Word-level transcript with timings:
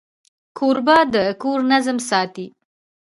کوربه 0.57 0.97
د 1.13 1.15
کور 1.41 1.59
نظم 1.71 1.97
ساتي. 2.09 2.47